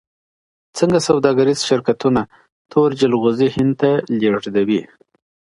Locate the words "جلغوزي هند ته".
2.99-3.89